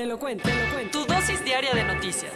Te 0.00 0.06
lo 0.06 0.18
cuento, 0.18 0.48
te 0.48 0.54
lo 0.54 0.72
cuento. 0.72 0.98
Tu 0.98 1.12
dosis 1.12 1.44
diaria 1.44 1.74
de 1.74 1.84
noticias. 1.84 2.32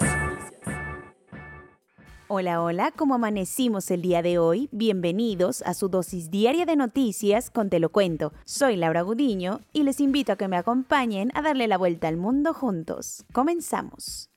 Hola, 2.29 2.63
hola, 2.63 2.93
¿cómo 2.95 3.15
amanecimos 3.15 3.91
el 3.91 4.03
día 4.03 4.21
de 4.21 4.37
hoy? 4.37 4.69
Bienvenidos 4.71 5.63
a 5.63 5.73
su 5.73 5.89
dosis 5.89 6.31
diaria 6.31 6.67
de 6.67 6.77
noticias 6.77 7.49
con 7.49 7.71
Te 7.71 7.81
lo 7.81 7.89
cuento. 7.89 8.35
Soy 8.45 8.77
Laura 8.77 9.01
Gudiño 9.01 9.63
y 9.73 9.85
les 9.85 10.01
invito 10.01 10.33
a 10.33 10.37
que 10.37 10.47
me 10.47 10.59
acompañen 10.59 11.31
a 11.33 11.41
darle 11.41 11.67
la 11.67 11.79
vuelta 11.79 12.07
al 12.07 12.19
mundo 12.19 12.53
juntos. 12.53 13.25
Comenzamos. 13.33 14.29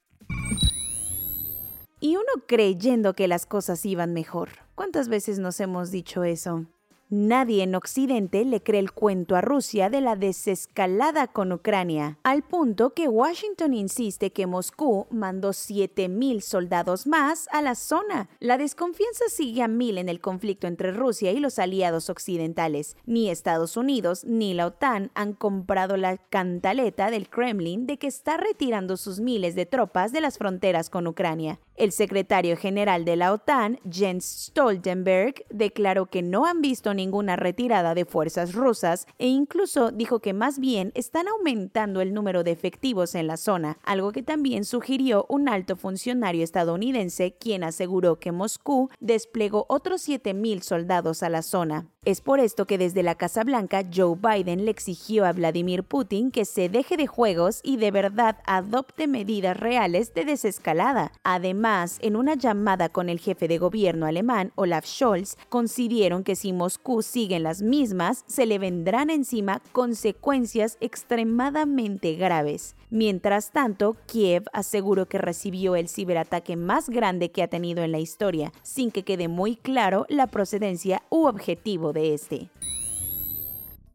Y 1.99 2.15
uno 2.15 2.45
creyendo 2.47 3.13
que 3.13 3.27
las 3.27 3.45
cosas 3.45 3.85
iban 3.85 4.13
mejor. 4.13 4.51
¿Cuántas 4.73 5.09
veces 5.09 5.37
nos 5.37 5.59
hemos 5.59 5.91
dicho 5.91 6.23
eso? 6.23 6.67
Nadie 7.09 7.63
en 7.63 7.73
Occidente 7.73 8.43
le 8.43 8.61
cree 8.61 8.81
el 8.81 8.91
cuento 8.91 9.37
a 9.37 9.41
Rusia 9.41 9.89
de 9.89 10.01
la 10.01 10.17
desescalada 10.17 11.27
con 11.27 11.53
Ucrania, 11.53 12.19
al 12.23 12.43
punto 12.43 12.89
que 12.89 13.07
Washington 13.07 13.73
insiste 13.73 14.33
que 14.33 14.45
Moscú 14.45 15.07
mandó 15.09 15.51
7.000 15.51 16.41
soldados 16.41 17.07
más 17.07 17.47
a 17.53 17.61
la 17.61 17.75
zona. 17.75 18.27
La 18.41 18.57
desconfianza 18.57 19.23
sigue 19.29 19.63
a 19.63 19.69
mil 19.69 19.97
en 19.97 20.09
el 20.09 20.19
conflicto 20.19 20.67
entre 20.67 20.91
Rusia 20.91 21.31
y 21.31 21.39
los 21.39 21.59
aliados 21.59 22.09
occidentales. 22.09 22.97
Ni 23.05 23.29
Estados 23.29 23.77
Unidos 23.77 24.25
ni 24.25 24.53
la 24.53 24.67
OTAN 24.67 25.09
han 25.15 25.31
comprado 25.31 25.95
la 25.95 26.17
cantaleta 26.17 27.09
del 27.09 27.29
Kremlin 27.29 27.87
de 27.87 27.97
que 27.97 28.07
está 28.07 28.35
retirando 28.35 28.97
sus 28.97 29.21
miles 29.21 29.55
de 29.55 29.65
tropas 29.65 30.11
de 30.11 30.19
las 30.19 30.37
fronteras 30.37 30.89
con 30.89 31.07
Ucrania. 31.07 31.61
El 31.77 31.91
secretario 31.91 32.57
general 32.57 33.05
de 33.05 33.15
la 33.15 33.31
OTAN, 33.31 33.79
Jens 33.87 34.47
Stoltenberg, 34.47 35.45
declaró 35.51 36.07
que 36.07 36.23
no 36.23 36.47
han 36.47 36.59
visto 36.59 36.95
ninguna 36.95 37.35
retirada 37.35 37.93
de 37.93 38.03
fuerzas 38.03 38.53
rusas 38.53 39.05
e 39.19 39.27
incluso 39.27 39.91
dijo 39.91 40.19
que 40.19 40.33
más 40.33 40.57
bien 40.57 40.91
están 40.95 41.27
aumentando 41.27 42.01
el 42.01 42.15
número 42.15 42.43
de 42.43 42.49
efectivos 42.49 43.13
en 43.13 43.27
la 43.27 43.37
zona, 43.37 43.77
algo 43.83 44.11
que 44.11 44.23
también 44.23 44.65
sugirió 44.65 45.27
un 45.29 45.49
alto 45.49 45.75
funcionario 45.75 46.43
estadounidense 46.43 47.35
quien 47.39 47.63
aseguró 47.63 48.17
que 48.17 48.31
Moscú 48.31 48.89
desplegó 48.99 49.67
otros 49.69 50.09
7.000 50.09 50.61
soldados 50.61 51.21
a 51.21 51.29
la 51.29 51.43
zona. 51.43 51.91
Es 52.07 52.21
por 52.21 52.39
esto 52.39 52.65
que 52.65 52.77
desde 52.77 53.03
la 53.03 53.15
Casa 53.15 53.43
Blanca 53.43 53.83
Joe 53.93 54.15
Biden 54.15 54.63
le 54.63 54.71
exigió 54.71 55.25
a 55.25 55.33
Vladimir 55.33 55.83
Putin 55.83 56.31
que 56.31 56.45
se 56.45 56.69
deje 56.69 56.95
de 56.95 57.05
juegos 57.05 57.59
y 57.63 57.75
de 57.75 57.91
verdad 57.91 58.37
adopte 58.45 59.07
medidas 59.07 59.57
reales 59.57 60.13
de 60.13 60.23
desescalada. 60.23 61.11
Además, 61.25 61.97
en 62.01 62.15
una 62.15 62.35
llamada 62.35 62.87
con 62.87 63.09
el 63.09 63.19
jefe 63.19 63.49
de 63.49 63.57
gobierno 63.57 64.05
alemán 64.05 64.53
Olaf 64.55 64.85
Scholz, 64.85 65.35
consideraron 65.49 66.23
que 66.23 66.37
si 66.37 66.53
Moscú 66.53 67.01
sigue 67.01 67.35
en 67.35 67.43
las 67.43 67.61
mismas, 67.61 68.23
se 68.25 68.45
le 68.45 68.57
vendrán 68.57 69.09
encima 69.09 69.61
consecuencias 69.73 70.77
extremadamente 70.79 72.13
graves. 72.15 72.77
Mientras 72.89 73.51
tanto, 73.51 73.97
Kiev 74.05 74.45
aseguró 74.53 75.07
que 75.07 75.17
recibió 75.17 75.75
el 75.75 75.89
ciberataque 75.89 76.55
más 76.55 76.89
grande 76.89 77.31
que 77.31 77.43
ha 77.43 77.49
tenido 77.49 77.83
en 77.83 77.91
la 77.91 77.99
historia, 77.99 78.53
sin 78.63 78.91
que 78.91 79.03
quede 79.03 79.27
muy 79.27 79.57
claro 79.57 80.05
la 80.07 80.27
procedencia 80.27 81.03
u 81.09 81.27
objetivo 81.27 81.91
este. 81.97 82.49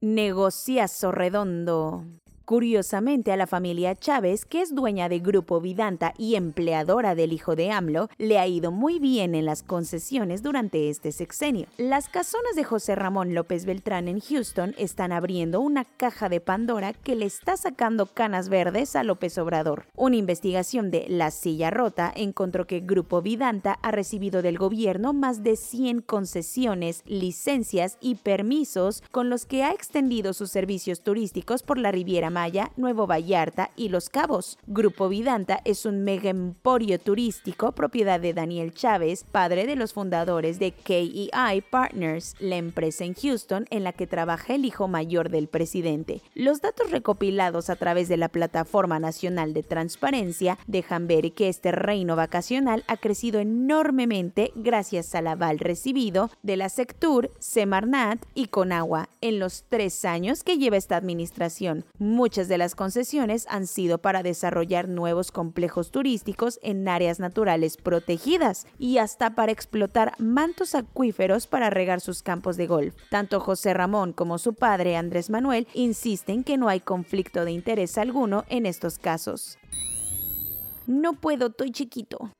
Negociazo 0.01 1.13
redondo. 1.13 2.05
Curiosamente, 2.45 3.33
a 3.33 3.37
la 3.37 3.47
familia 3.47 3.95
Chávez, 3.95 4.45
que 4.45 4.63
es 4.63 4.75
dueña 4.75 5.09
de 5.09 5.21
Grupo 5.21 5.61
Vidanta 5.61 6.13
y 6.19 6.35
empleadora 6.35 7.15
del 7.15 7.33
hijo 7.33 7.55
de 7.55 7.71
AMLO, 7.71 8.09
le 8.19 8.39
ha 8.39 8.47
ido 8.47 8.73
muy 8.73 8.99
bien 8.99 9.35
en 9.35 9.45
las 9.45 9.63
concesiones 9.63 10.43
durante 10.43 10.91
este 10.91 11.13
sexenio. 11.13 11.67
Las 11.79 12.09
casonas 12.09 12.57
de 12.57 12.65
José 12.65 12.95
Ramón 12.95 13.35
López 13.35 13.65
Beltrán 13.65 14.09
en 14.09 14.21
Houston 14.21 14.75
están 14.77 15.13
abriendo 15.13 15.61
una 15.61 15.85
caja 15.85 16.29
de 16.29 16.41
Pandora 16.41 16.93
que 16.93 17.15
le 17.15 17.27
está 17.27 17.57
sacando 17.57 18.07
canas 18.07 18.49
verdes 18.49 18.97
a 18.97 19.05
López 19.05 19.39
Obrador. 19.39 19.87
Una 19.95 20.17
investigación 20.17 20.91
de 20.91 21.07
La 21.09 21.31
Silla 21.31 21.71
Rota 21.71 22.13
encontró 22.15 22.67
que 22.67 22.81
Grupo 22.81 23.23
Vidanta 23.23 23.79
ha 23.83 23.93
recibido 23.93 24.43
del 24.43 24.59
gobierno 24.59 25.13
más 25.13 25.43
de 25.43 25.57
100 25.57 26.01
concesiones, 26.03 27.03
licencias 27.07 27.99
y 28.01 28.17
permisos 28.17 29.03
con 29.13 29.31
los 29.31 29.47
que 29.47 29.63
ha 29.63 29.73
extendido 29.73 30.33
sus 30.33 30.51
servicios 30.51 31.03
turísticos 31.03 31.63
por 31.63 31.79
la 31.79 31.93
Riviera 31.93 32.31
Maya, 32.33 32.73
Nuevo 32.77 33.07
Vallarta 33.07 33.71
y 33.77 33.89
Los 33.89 34.09
Cabos. 34.09 34.59
Grupo 34.67 35.09
Vidanta 35.09 35.61
es 35.65 35.87
un 35.87 36.03
mega 36.03 36.31
emporio 36.31 36.99
turístico 36.99 37.73
propiedad 37.73 38.19
de 38.19 38.35
Daniel 38.35 38.75
Chávez, 38.75 39.25
padre 39.31 39.67
de 39.67 39.77
los 39.77 39.93
fundadores 39.93 40.59
de 40.59 40.73
KEI 40.73 41.31
Partners, 41.71 42.35
la 42.41 42.57
empresa 42.57 43.05
en 43.05 43.15
Houston 43.15 43.67
en 43.71 43.85
la 43.85 43.93
que 43.93 44.07
trabaja 44.07 44.55
el 44.55 44.65
hijo 44.65 44.89
mayor 44.89 45.31
del 45.31 45.49
presidente. 45.49 46.23
Los 46.35 46.61
datos 46.61 46.91
recopilados 46.91 47.71
a 47.71 47.77
través 47.77 48.09
de 48.09 48.17
la 48.17 48.29
Plataforma 48.29 48.99
Nacional 48.99 49.55
de 49.55 49.63
Transparencia 49.63 50.59
dejan 50.67 51.07
ver 51.07 51.33
que 51.33 51.49
este 51.49 51.71
reino 51.73 52.17
vacacional 52.17 52.85
ha 52.89 52.97
crecido 52.97 53.39
enormemente 53.39 54.53
gracias 54.57 55.15
al 55.15 55.27
aval 55.27 55.59
recibido 55.59 56.31
de 56.43 56.57
la 56.57 56.69
Sectur, 56.69 57.31
Semarnat 57.39 58.25
y 58.35 58.47
Conagua 58.47 59.09
en 59.21 59.39
los 59.39 59.65
tres 59.69 60.05
años 60.05 60.43
que 60.43 60.59
lleva 60.59 60.77
esta 60.77 60.97
administración. 60.97 61.85
Muchas 62.23 62.47
de 62.47 62.57
las 62.57 62.77
concesiones 62.77 63.49
han 63.51 63.67
sido 63.67 63.99
para 63.99 64.23
desarrollar 64.23 64.89
nuevos 64.89 65.33
complejos 65.33 65.91
turísticos 65.91 66.61
en 66.63 66.87
áreas 66.87 67.19
naturales 67.19 67.77
protegidas 67.77 68.65
y 68.79 68.99
hasta 68.99 69.35
para 69.35 69.51
explotar 69.51 70.15
mantos 70.19 70.77
acuíferos 70.77 71.49
para 71.49 71.69
regar 71.69 72.01
sus 72.01 72.23
campos 72.23 72.57
de 72.57 72.69
golf. 72.69 72.95
Tanto 73.11 73.41
José 73.41 73.75
Ramón 73.75 74.13
como 74.13 74.39
su 74.39 74.55
padre 74.55 74.97
Andrés 74.97 75.31
Manuel 75.31 75.67
insisten 75.75 76.45
que 76.45 76.59
no 76.59 76.69
hay 76.69 76.79
conflicto 76.79 77.45
de 77.45 77.51
interés 77.51 77.99
alguno 77.99 78.45
en 78.49 78.67
estos 78.67 78.99
casos. 78.99 79.59
No 80.87 81.15
puedo, 81.15 81.49
estoy 81.49 81.73
chiquito 81.73 82.31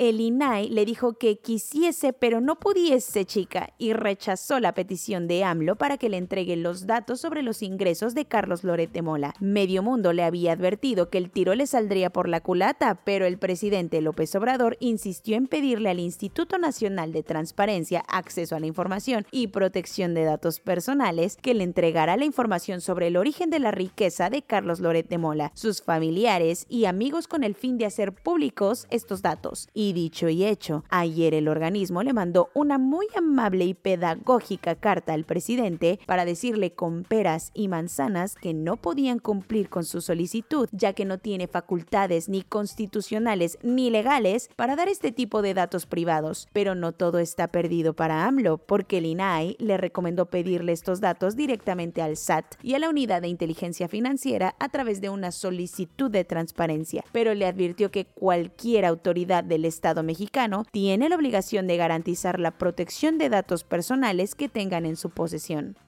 el 0.00 0.18
INAI 0.18 0.70
le 0.70 0.86
dijo 0.86 1.18
que 1.18 1.40
quisiese 1.40 2.14
pero 2.14 2.40
no 2.40 2.58
pudiese 2.58 3.26
chica 3.26 3.74
y 3.76 3.92
rechazó 3.92 4.58
la 4.58 4.72
petición 4.72 5.28
de 5.28 5.44
AMLO 5.44 5.76
para 5.76 5.98
que 5.98 6.08
le 6.08 6.16
entregue 6.16 6.56
los 6.56 6.86
datos 6.86 7.20
sobre 7.20 7.42
los 7.42 7.62
ingresos 7.62 8.14
de 8.14 8.24
Carlos 8.24 8.64
Loret 8.64 8.90
de 8.92 9.02
Mola. 9.02 9.34
Medio 9.40 9.82
mundo 9.82 10.14
le 10.14 10.22
había 10.22 10.52
advertido 10.52 11.10
que 11.10 11.18
el 11.18 11.30
tiro 11.30 11.54
le 11.54 11.66
saldría 11.66 12.08
por 12.08 12.30
la 12.30 12.40
culata, 12.40 13.02
pero 13.04 13.26
el 13.26 13.36
presidente 13.36 14.00
López 14.00 14.34
Obrador 14.36 14.78
insistió 14.80 15.36
en 15.36 15.48
pedirle 15.48 15.90
al 15.90 16.00
Instituto 16.00 16.56
Nacional 16.56 17.12
de 17.12 17.22
Transparencia, 17.22 18.02
Acceso 18.08 18.56
a 18.56 18.60
la 18.60 18.66
Información 18.66 19.26
y 19.30 19.48
Protección 19.48 20.14
de 20.14 20.24
Datos 20.24 20.60
Personales 20.60 21.36
que 21.36 21.52
le 21.52 21.64
entregara 21.64 22.16
la 22.16 22.24
información 22.24 22.80
sobre 22.80 23.08
el 23.08 23.18
origen 23.18 23.50
de 23.50 23.58
la 23.58 23.70
riqueza 23.70 24.30
de 24.30 24.40
Carlos 24.40 24.80
Loret 24.80 25.10
de 25.10 25.18
Mola, 25.18 25.52
sus 25.54 25.82
familiares 25.82 26.64
y 26.70 26.86
amigos 26.86 27.28
con 27.28 27.44
el 27.44 27.54
fin 27.54 27.76
de 27.76 27.84
hacer 27.84 28.14
públicos 28.14 28.86
estos 28.88 29.20
datos. 29.20 29.68
Y 29.74 29.89
dicho 29.92 30.28
y 30.28 30.44
hecho, 30.44 30.84
ayer 30.88 31.34
el 31.34 31.48
organismo 31.48 32.02
le 32.02 32.12
mandó 32.12 32.50
una 32.54 32.78
muy 32.78 33.06
amable 33.16 33.64
y 33.64 33.74
pedagógica 33.74 34.74
carta 34.74 35.14
al 35.14 35.24
presidente 35.24 36.00
para 36.06 36.24
decirle 36.24 36.72
con 36.72 37.04
peras 37.04 37.50
y 37.54 37.68
manzanas 37.68 38.34
que 38.34 38.54
no 38.54 38.76
podían 38.76 39.18
cumplir 39.18 39.68
con 39.68 39.84
su 39.84 40.00
solicitud, 40.00 40.68
ya 40.72 40.92
que 40.92 41.04
no 41.04 41.18
tiene 41.18 41.46
facultades 41.46 42.28
ni 42.28 42.42
constitucionales 42.42 43.58
ni 43.62 43.90
legales 43.90 44.50
para 44.56 44.76
dar 44.76 44.88
este 44.88 45.12
tipo 45.12 45.42
de 45.42 45.54
datos 45.54 45.86
privados. 45.86 46.48
Pero 46.52 46.74
no 46.74 46.92
todo 46.92 47.18
está 47.18 47.48
perdido 47.48 47.94
para 47.94 48.26
AMLO, 48.26 48.58
porque 48.58 48.98
el 48.98 49.06
INAI 49.06 49.56
le 49.58 49.76
recomendó 49.76 50.26
pedirle 50.26 50.72
estos 50.72 51.00
datos 51.00 51.36
directamente 51.36 52.02
al 52.02 52.16
SAT 52.16 52.56
y 52.62 52.74
a 52.74 52.78
la 52.78 52.88
Unidad 52.88 53.22
de 53.22 53.28
Inteligencia 53.28 53.88
Financiera 53.88 54.54
a 54.58 54.68
través 54.68 55.00
de 55.00 55.10
una 55.10 55.32
solicitud 55.32 56.10
de 56.10 56.24
transparencia, 56.24 57.04
pero 57.12 57.34
le 57.34 57.46
advirtió 57.46 57.90
que 57.90 58.06
cualquier 58.06 58.84
autoridad 58.84 59.44
del 59.44 59.69
Estado 59.70 60.02
mexicano 60.02 60.64
tiene 60.70 61.08
la 61.08 61.16
obligación 61.16 61.66
de 61.66 61.78
garantizar 61.78 62.38
la 62.38 62.50
protección 62.50 63.16
de 63.16 63.30
datos 63.30 63.64
personales 63.64 64.34
que 64.34 64.50
tengan 64.50 64.84
en 64.84 64.96
su 64.96 65.08
posesión. 65.08 65.78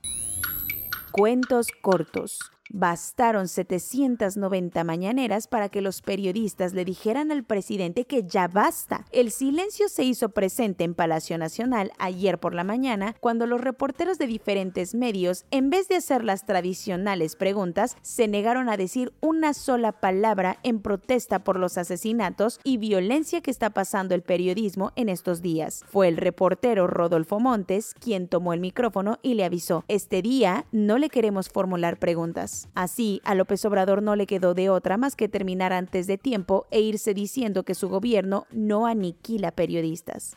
Cuentos 1.12 1.66
cortos. 1.82 2.51
Bastaron 2.74 3.48
790 3.48 4.82
mañaneras 4.82 5.46
para 5.46 5.68
que 5.68 5.82
los 5.82 6.00
periodistas 6.00 6.72
le 6.72 6.86
dijeran 6.86 7.30
al 7.30 7.44
presidente 7.44 8.06
que 8.06 8.24
ya 8.24 8.48
basta. 8.48 9.04
El 9.12 9.30
silencio 9.30 9.90
se 9.90 10.04
hizo 10.04 10.30
presente 10.30 10.82
en 10.82 10.94
Palacio 10.94 11.36
Nacional 11.36 11.92
ayer 11.98 12.38
por 12.38 12.54
la 12.54 12.64
mañana 12.64 13.14
cuando 13.20 13.46
los 13.46 13.60
reporteros 13.60 14.16
de 14.16 14.26
diferentes 14.26 14.94
medios, 14.94 15.44
en 15.50 15.68
vez 15.68 15.86
de 15.88 15.96
hacer 15.96 16.24
las 16.24 16.46
tradicionales 16.46 17.36
preguntas, 17.36 17.98
se 18.00 18.26
negaron 18.26 18.70
a 18.70 18.78
decir 18.78 19.12
una 19.20 19.52
sola 19.52 19.92
palabra 19.92 20.56
en 20.62 20.80
protesta 20.80 21.44
por 21.44 21.58
los 21.58 21.76
asesinatos 21.76 22.58
y 22.64 22.78
violencia 22.78 23.42
que 23.42 23.50
está 23.50 23.68
pasando 23.68 24.14
el 24.14 24.22
periodismo 24.22 24.92
en 24.96 25.10
estos 25.10 25.42
días. 25.42 25.84
Fue 25.88 26.08
el 26.08 26.16
reportero 26.16 26.86
Rodolfo 26.86 27.38
Montes 27.38 27.92
quien 27.92 28.28
tomó 28.28 28.54
el 28.54 28.60
micrófono 28.60 29.18
y 29.20 29.34
le 29.34 29.44
avisó, 29.44 29.84
este 29.88 30.22
día 30.22 30.64
no 30.72 30.96
le 30.96 31.10
queremos 31.10 31.50
formular 31.50 31.98
preguntas. 31.98 32.61
Así, 32.74 33.20
a 33.24 33.34
López 33.34 33.64
Obrador 33.64 34.02
no 34.02 34.16
le 34.16 34.26
quedó 34.26 34.54
de 34.54 34.70
otra 34.70 34.96
más 34.96 35.16
que 35.16 35.28
terminar 35.28 35.72
antes 35.72 36.06
de 36.06 36.18
tiempo 36.18 36.66
e 36.70 36.80
irse 36.80 37.14
diciendo 37.14 37.64
que 37.64 37.74
su 37.74 37.88
gobierno 37.88 38.46
no 38.50 38.86
aniquila 38.86 39.52
periodistas. 39.52 40.36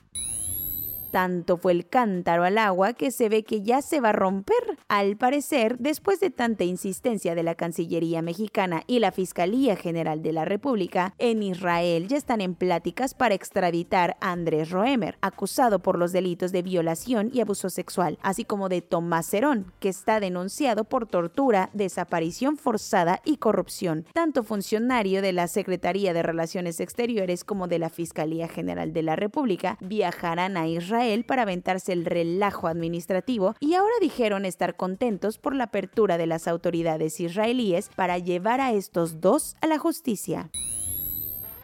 Tanto 1.11 1.57
fue 1.57 1.71
el 1.71 1.87
cántaro 1.87 2.43
al 2.43 2.57
agua 2.57 2.93
que 2.93 3.11
se 3.11 3.29
ve 3.29 3.43
que 3.43 3.61
ya 3.61 3.81
se 3.81 4.01
va 4.01 4.09
a 4.09 4.13
romper. 4.13 4.55
Al 4.87 5.15
parecer, 5.17 5.77
después 5.79 6.19
de 6.19 6.29
tanta 6.29 6.63
insistencia 6.63 7.35
de 7.35 7.43
la 7.43 7.55
Cancillería 7.55 8.21
mexicana 8.21 8.83
y 8.87 8.99
la 8.99 9.11
Fiscalía 9.11 9.75
General 9.75 10.21
de 10.21 10.33
la 10.33 10.45
República, 10.45 11.13
en 11.17 11.43
Israel 11.43 12.07
ya 12.07 12.17
están 12.17 12.41
en 12.41 12.55
pláticas 12.55 13.13
para 13.13 13.35
extraditar 13.35 14.17
a 14.19 14.31
Andrés 14.31 14.71
Roemer, 14.71 15.17
acusado 15.21 15.79
por 15.79 15.97
los 15.97 16.11
delitos 16.11 16.51
de 16.51 16.61
violación 16.61 17.29
y 17.33 17.41
abuso 17.41 17.69
sexual, 17.69 18.17
así 18.21 18.43
como 18.43 18.67
de 18.69 18.81
Tomás 18.81 19.27
Cerón, 19.27 19.71
que 19.79 19.89
está 19.89 20.19
denunciado 20.19 20.83
por 20.83 21.07
tortura, 21.07 21.69
desaparición 21.73 22.57
forzada 22.57 23.21
y 23.23 23.37
corrupción. 23.37 24.05
Tanto 24.13 24.43
funcionario 24.43 25.21
de 25.21 25.33
la 25.33 25.47
Secretaría 25.47 26.13
de 26.13 26.23
Relaciones 26.23 26.79
Exteriores 26.79 27.43
como 27.43 27.67
de 27.67 27.79
la 27.79 27.89
Fiscalía 27.89 28.47
General 28.47 28.91
de 28.91 29.03
la 29.03 29.15
República 29.15 29.77
viajarán 29.79 30.57
a 30.57 30.67
Israel 30.67 31.04
para 31.25 31.43
aventarse 31.43 31.93
el 31.93 32.05
relajo 32.05 32.67
administrativo 32.67 33.55
y 33.59 33.75
ahora 33.75 33.93
dijeron 34.01 34.45
estar 34.45 34.75
contentos 34.75 35.37
por 35.37 35.55
la 35.55 35.65
apertura 35.65 36.17
de 36.17 36.27
las 36.27 36.47
autoridades 36.47 37.19
israelíes 37.19 37.89
para 37.95 38.17
llevar 38.17 38.61
a 38.61 38.73
estos 38.73 39.21
dos 39.21 39.55
a 39.61 39.67
la 39.67 39.77
justicia. 39.77 40.49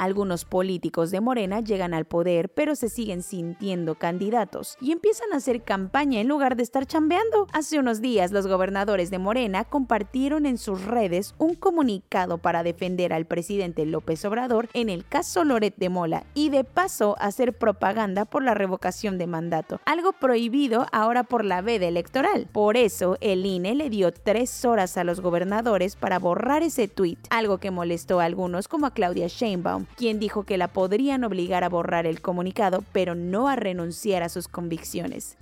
Algunos 0.01 0.45
políticos 0.45 1.11
de 1.11 1.21
Morena 1.21 1.59
llegan 1.59 1.93
al 1.93 2.05
poder, 2.05 2.49
pero 2.49 2.75
se 2.75 2.89
siguen 2.89 3.21
sintiendo 3.21 3.93
candidatos 3.93 4.75
y 4.81 4.93
empiezan 4.93 5.31
a 5.31 5.35
hacer 5.35 5.61
campaña 5.61 6.19
en 6.19 6.27
lugar 6.27 6.55
de 6.55 6.63
estar 6.63 6.87
chambeando. 6.87 7.45
Hace 7.53 7.77
unos 7.77 8.01
días, 8.01 8.31
los 8.31 8.47
gobernadores 8.47 9.11
de 9.11 9.19
Morena 9.19 9.63
compartieron 9.63 10.47
en 10.47 10.57
sus 10.57 10.85
redes 10.85 11.35
un 11.37 11.53
comunicado 11.53 12.39
para 12.39 12.63
defender 12.63 13.13
al 13.13 13.25
presidente 13.25 13.85
López 13.85 14.25
Obrador 14.25 14.69
en 14.73 14.89
el 14.89 15.05
caso 15.05 15.43
Loret 15.43 15.75
de 15.77 15.89
Mola 15.89 16.23
y 16.33 16.49
de 16.49 16.63
paso 16.63 17.15
hacer 17.19 17.53
propaganda 17.55 18.25
por 18.25 18.41
la 18.41 18.55
revocación 18.55 19.19
de 19.19 19.27
mandato, 19.27 19.81
algo 19.85 20.13
prohibido 20.13 20.87
ahora 20.91 21.21
por 21.25 21.45
la 21.45 21.61
veda 21.61 21.85
electoral. 21.85 22.47
Por 22.51 22.75
eso, 22.75 23.17
el 23.21 23.45
INE 23.45 23.75
le 23.75 23.91
dio 23.91 24.11
tres 24.11 24.65
horas 24.65 24.97
a 24.97 25.03
los 25.03 25.21
gobernadores 25.21 25.95
para 25.95 26.17
borrar 26.17 26.63
ese 26.63 26.87
tuit, 26.87 27.19
algo 27.29 27.59
que 27.59 27.69
molestó 27.69 28.19
a 28.19 28.25
algunos 28.25 28.67
como 28.67 28.87
a 28.87 28.95
Claudia 28.95 29.27
Sheinbaum, 29.27 29.85
quien 29.95 30.19
dijo 30.19 30.43
que 30.43 30.57
la 30.57 30.67
podrían 30.67 31.23
obligar 31.23 31.63
a 31.63 31.69
borrar 31.69 32.05
el 32.05 32.21
comunicado, 32.21 32.83
pero 32.91 33.15
no 33.15 33.47
a 33.47 33.55
renunciar 33.55 34.23
a 34.23 34.29
sus 34.29 34.47
convicciones. 34.47 35.37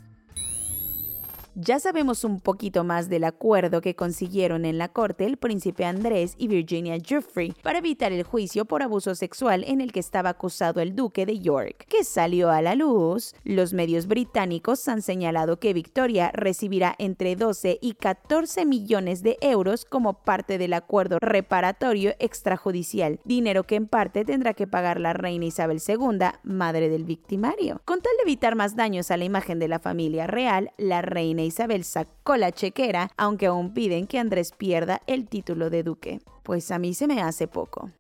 Ya 1.62 1.78
sabemos 1.78 2.24
un 2.24 2.40
poquito 2.40 2.86
más 2.86 3.10
del 3.10 3.26
acuerdo 3.26 3.82
que 3.82 3.94
consiguieron 3.94 4.64
en 4.64 4.78
la 4.78 4.88
corte 4.88 5.26
el 5.26 5.36
príncipe 5.36 5.84
Andrés 5.84 6.36
y 6.38 6.48
Virginia 6.48 6.98
Jeffrey 7.06 7.54
para 7.62 7.80
evitar 7.80 8.14
el 8.14 8.24
juicio 8.24 8.64
por 8.64 8.82
abuso 8.82 9.14
sexual 9.14 9.66
en 9.68 9.82
el 9.82 9.92
que 9.92 10.00
estaba 10.00 10.30
acusado 10.30 10.80
el 10.80 10.96
duque 10.96 11.26
de 11.26 11.40
York, 11.40 11.86
que 11.90 12.06
salió 12.06 12.50
a 12.50 12.62
la 12.62 12.76
luz. 12.76 13.36
Los 13.44 13.74
medios 13.74 14.08
británicos 14.08 14.88
han 14.88 15.02
señalado 15.02 15.60
que 15.60 15.74
Victoria 15.74 16.32
recibirá 16.34 16.96
entre 16.98 17.36
12 17.36 17.80
y 17.82 17.96
14 17.96 18.66
millones 18.66 19.22
de 19.22 19.38
euros 19.42 19.84
como 19.84 20.24
parte 20.24 20.60
del 20.60 20.72
acuerdo 20.72 21.18
reparatorio 21.20 22.14
extrajudicial, 22.20 23.20
dinero 23.26 23.66
que 23.66 23.76
en 23.76 23.88
parte 23.88 24.24
tendrá 24.24 24.54
que 24.54 24.66
pagar 24.66 25.02
la 25.02 25.12
reina 25.12 25.44
Isabel 25.44 25.82
II, 25.86 26.20
madre 26.44 26.88
del 26.88 27.04
victimario. 27.04 27.82
Con 27.84 28.00
tal 28.00 28.14
de 28.16 28.24
evitar 28.24 28.56
más 28.56 28.78
daños 28.78 29.12
a 29.12 29.18
la 29.18 29.26
imagen 29.26 29.60
de 29.60 29.68
la 29.68 29.80
familia 29.80 30.26
real, 30.26 30.72
la 30.78 31.02
reina 31.02 31.49
Isabel 31.50 31.84
sacó 31.84 32.38
la 32.38 32.51
chequera, 32.51 33.12
aunque 33.18 33.48
aún 33.48 33.74
piden 33.74 34.07
que 34.07 34.18
Andrés 34.18 34.54
pierda 34.57 35.01
el 35.07 35.28
título 35.28 35.69
de 35.69 35.84
duque. 35.84 36.22
Pues 36.44 36.72
a 36.72 36.80
mí 36.80 36.94
se 36.94 37.07
me 37.07 37.22
hace 37.22 37.48
poco. 37.48 37.92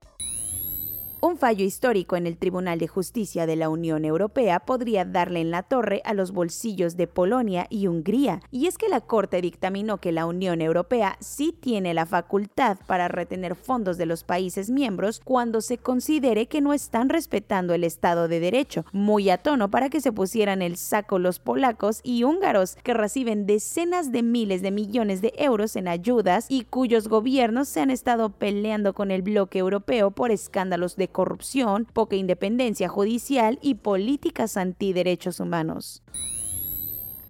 Un 1.21 1.35
fallo 1.35 1.65
histórico 1.65 2.15
en 2.15 2.27
el 2.27 2.37
Tribunal 2.37 2.79
de 2.79 2.87
Justicia 2.87 3.45
de 3.45 3.57
la 3.57 3.67
Unión 3.67 4.05
Europea 4.05 4.61
podría 4.61 5.03
darle 5.03 5.41
en 5.41 5.51
la 5.51 5.63
torre 5.63 6.01
a 6.05 6.13
los 6.13 6.31
bolsillos 6.31 6.95
de 6.95 7.07
Polonia 7.07 7.67
y 7.69 7.87
Hungría, 7.87 8.39
y 8.51 8.67
es 8.67 8.77
que 8.77 8.87
la 8.87 9.01
Corte 9.01 9.41
dictaminó 9.41 9.97
que 9.97 10.13
la 10.13 10.25
Unión 10.25 10.61
Europea 10.61 11.17
sí 11.19 11.53
tiene 11.59 11.93
la 11.93 12.05
facultad 12.05 12.77
para 12.87 13.09
retener 13.09 13.55
fondos 13.55 13.97
de 13.97 14.05
los 14.05 14.23
países 14.23 14.69
miembros 14.69 15.19
cuando 15.21 15.59
se 15.59 15.77
considere 15.77 16.45
que 16.45 16.61
no 16.61 16.71
están 16.71 17.09
respetando 17.09 17.73
el 17.73 17.83
Estado 17.83 18.29
de 18.29 18.39
Derecho, 18.39 18.85
muy 18.93 19.29
a 19.29 19.39
tono 19.39 19.69
para 19.69 19.89
que 19.89 19.99
se 19.99 20.13
pusieran 20.13 20.61
el 20.61 20.77
saco 20.77 21.19
los 21.19 21.39
polacos 21.39 21.99
y 22.01 22.23
húngaros, 22.23 22.77
que 22.81 22.93
reciben 22.93 23.45
decenas 23.45 24.13
de 24.13 24.23
miles 24.23 24.61
de 24.61 24.71
millones 24.71 25.21
de 25.21 25.33
euros 25.35 25.75
en 25.75 25.89
ayudas 25.89 26.45
y 26.47 26.63
cuyos 26.63 27.09
gobiernos 27.09 27.67
se 27.67 27.81
han 27.81 27.89
estado 27.89 28.29
peleando 28.29 28.93
con 28.93 29.11
el 29.11 29.21
bloque 29.21 29.59
europeo 29.59 30.11
por 30.11 30.31
escándalos 30.31 30.95
de 30.95 31.08
corrupción, 31.09 31.85
poca 31.91 32.15
independencia 32.15 32.89
judicial 32.89 33.59
y 33.61 33.75
políticas 33.75 34.57
antiderechos 34.57 35.39
humanos. 35.39 36.03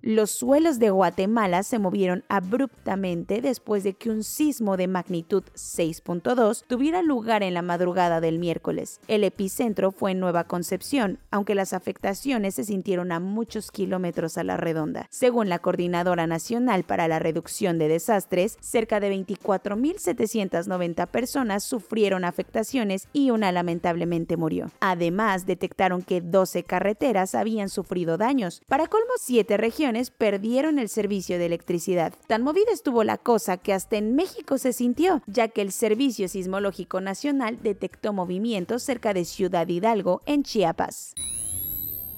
Los 0.01 0.31
suelos 0.31 0.79
de 0.79 0.91
Guatemala 0.91 1.61
se 1.63 1.77
movieron 1.77 2.23
abruptamente 2.29 3.41
después 3.41 3.83
de 3.83 3.95
que 3.95 4.09
un 4.09 4.23
sismo 4.23 4.77
de 4.77 4.87
magnitud 4.87 5.43
6.2 5.55 6.63
tuviera 6.67 7.01
lugar 7.01 7.43
en 7.43 7.53
la 7.53 7.61
madrugada 7.61 8.21
del 8.21 8.39
miércoles. 8.39 9.01
El 9.09 9.25
epicentro 9.25 9.91
fue 9.91 10.11
en 10.11 10.21
Nueva 10.21 10.45
Concepción, 10.45 11.19
aunque 11.31 11.53
las 11.53 11.73
afectaciones 11.73 12.55
se 12.55 12.63
sintieron 12.63 13.11
a 13.11 13.19
muchos 13.19 13.71
kilómetros 13.71 14.37
a 14.37 14.45
la 14.45 14.55
redonda. 14.55 15.05
Según 15.09 15.49
la 15.49 15.59
Coordinadora 15.59 16.27
Nacional 16.27 16.85
para 16.85 17.09
la 17.09 17.19
Reducción 17.19 17.77
de 17.77 17.89
Desastres, 17.89 18.57
cerca 18.61 19.01
de 19.01 19.13
24.790 19.13 21.07
personas 21.07 21.65
sufrieron 21.65 22.23
afectaciones 22.23 23.09
y 23.11 23.31
una 23.31 23.51
lamentablemente 23.51 24.37
murió. 24.37 24.71
Además, 24.79 25.45
detectaron 25.45 26.03
que 26.03 26.21
12 26.21 26.63
carreteras 26.63 27.35
habían 27.35 27.67
sufrido 27.67 28.17
daños. 28.17 28.61
Para 28.69 28.87
colmo, 28.87 29.11
7 29.17 29.57
regiones 29.57 29.88
perdieron 30.11 30.79
el 30.79 30.89
servicio 30.89 31.37
de 31.37 31.45
electricidad. 31.45 32.13
Tan 32.27 32.43
movida 32.43 32.71
estuvo 32.71 33.03
la 33.03 33.17
cosa 33.17 33.57
que 33.57 33.73
hasta 33.73 33.97
en 33.97 34.15
México 34.15 34.57
se 34.57 34.73
sintió, 34.73 35.21
ya 35.27 35.47
que 35.47 35.61
el 35.61 35.71
Servicio 35.71 36.27
Sismológico 36.27 37.01
Nacional 37.01 37.59
detectó 37.61 38.13
movimientos 38.13 38.83
cerca 38.83 39.13
de 39.13 39.25
Ciudad 39.25 39.67
Hidalgo, 39.67 40.21
en 40.25 40.43
Chiapas. 40.43 41.13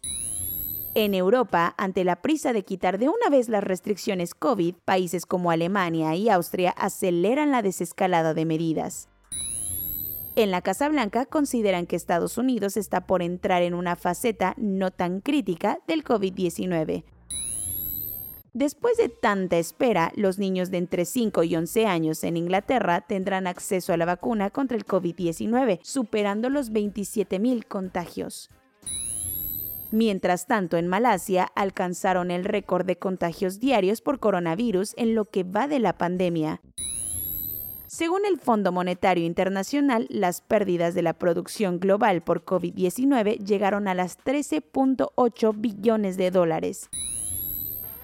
En 0.94 1.14
Europa, 1.14 1.74
ante 1.76 2.04
la 2.04 2.22
prisa 2.22 2.52
de 2.52 2.64
quitar 2.64 2.98
de 2.98 3.08
una 3.08 3.28
vez 3.30 3.48
las 3.48 3.62
restricciones 3.62 4.34
COVID, 4.34 4.74
países 4.84 5.26
como 5.26 5.50
Alemania 5.50 6.14
y 6.14 6.28
Austria 6.28 6.70
aceleran 6.70 7.50
la 7.50 7.62
desescalada 7.62 8.34
de 8.34 8.44
medidas. 8.44 9.08
En 10.38 10.52
la 10.52 10.62
Casa 10.62 10.88
Blanca 10.88 11.26
consideran 11.26 11.88
que 11.88 11.96
Estados 11.96 12.38
Unidos 12.38 12.76
está 12.76 13.08
por 13.08 13.22
entrar 13.22 13.62
en 13.62 13.74
una 13.74 13.96
faceta 13.96 14.54
no 14.56 14.92
tan 14.92 15.20
crítica 15.20 15.80
del 15.88 16.04
COVID-19. 16.04 17.02
Después 18.52 18.96
de 18.98 19.08
tanta 19.08 19.58
espera, 19.58 20.12
los 20.14 20.38
niños 20.38 20.70
de 20.70 20.78
entre 20.78 21.06
5 21.06 21.42
y 21.42 21.56
11 21.56 21.86
años 21.86 22.22
en 22.22 22.36
Inglaterra 22.36 23.00
tendrán 23.00 23.48
acceso 23.48 23.92
a 23.92 23.96
la 23.96 24.04
vacuna 24.04 24.50
contra 24.50 24.76
el 24.76 24.86
COVID-19, 24.86 25.80
superando 25.82 26.50
los 26.50 26.70
27.000 26.70 27.66
contagios. 27.66 28.48
Mientras 29.90 30.46
tanto, 30.46 30.76
en 30.76 30.86
Malasia 30.86 31.50
alcanzaron 31.56 32.30
el 32.30 32.44
récord 32.44 32.86
de 32.86 32.96
contagios 32.96 33.58
diarios 33.58 34.02
por 34.02 34.20
coronavirus 34.20 34.94
en 34.98 35.16
lo 35.16 35.24
que 35.24 35.42
va 35.42 35.66
de 35.66 35.80
la 35.80 35.98
pandemia. 35.98 36.60
Según 37.88 38.24
el 38.26 38.38
Fondo 38.38 38.70
Monetario 38.70 39.24
Internacional, 39.24 40.06
las 40.10 40.42
pérdidas 40.42 40.94
de 40.94 41.00
la 41.00 41.14
producción 41.14 41.80
global 41.80 42.20
por 42.20 42.44
COVID-19 42.44 43.38
llegaron 43.38 43.88
a 43.88 43.94
las 43.94 44.18
13.8 44.18 45.54
billones 45.56 46.18
de 46.18 46.30
dólares. 46.30 46.90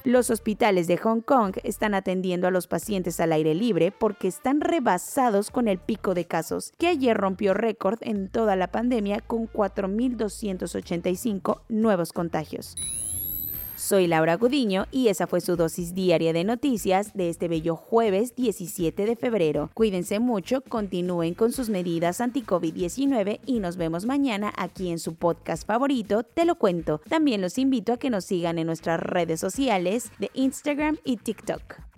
Los 0.03 0.31
hospitales 0.31 0.87
de 0.87 0.97
Hong 0.97 1.21
Kong 1.21 1.57
están 1.65 1.93
atendiendo 1.93 2.49
a 2.49 2.51
los 2.51 2.67
pacientes 2.67 3.21
al 3.21 3.33
aire 3.33 3.55
libre 3.55 3.93
porque 3.93 4.27
están 4.27 4.63
rebasados 4.63 5.51
con 5.51 5.69
el 5.69 5.77
pico 5.77 6.15
de 6.15 6.25
casos, 6.25 6.73
que 6.79 6.89
ayer 6.89 7.15
rompió 7.15 7.53
récord 7.53 7.99
en 8.01 8.29
toda 8.29 8.57
la 8.57 8.69
pandemia 8.69 9.21
con 9.21 9.53
4.285 9.53 11.61
nuevos 11.69 12.15
contagios. 12.15 12.75
Soy 13.85 14.07
Laura 14.07 14.39
Gudiño 14.39 14.87
y 14.91 15.09
esa 15.09 15.27
fue 15.27 15.43
su 15.43 15.57
dosis 15.57 15.95
diaria 15.95 16.33
de 16.33 16.43
noticias 16.43 17.13
de 17.13 17.29
este 17.29 17.49
bello 17.49 17.77
jueves 17.77 18.35
17 18.35 19.05
de 19.05 19.15
febrero. 19.15 19.69
Cuídense 19.75 20.21
mucho, 20.21 20.63
continúen 20.63 21.35
con 21.35 21.53
sus 21.53 21.69
medidas 21.69 22.23
anti-COVID-19 22.23 23.41
y 23.45 23.61
nos 23.61 23.77
vemos 23.77 24.07
mañana 24.07 24.55
aquí 24.57 24.91
en 24.91 24.99
su 24.99 25.17
podcast 25.17 25.67
favorito, 25.67 26.23
Te 26.23 26.47
lo 26.47 26.55
cuento. 26.55 27.03
También 27.11 27.43
los 27.43 27.59
invito 27.59 27.93
a 27.93 27.99
que 27.99 28.09
nos 28.09 28.25
sigan 28.25 28.59
en 28.59 28.69
nuestras 28.69 29.01
redes 29.01 29.39
sociales 29.39 30.11
de 30.19 30.31
Instagram 30.33 30.97
y 31.05 31.19
TikTok. 31.19 31.94